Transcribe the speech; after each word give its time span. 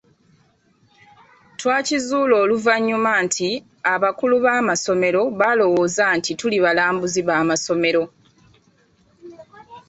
Twakizuula 1.59 2.35
oluvannyuma 2.43 3.11
nti 3.25 3.49
abakulu 3.93 4.35
b’amasomero 4.45 5.21
baalowooza 5.39 6.03
nti 6.17 6.31
tuli 6.39 6.57
balambuzi 6.65 7.21
b’amasomero. 7.27 8.03